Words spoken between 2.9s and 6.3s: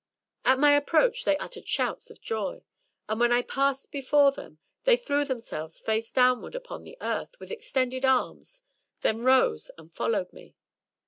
and when I passed before them they threw themselves, face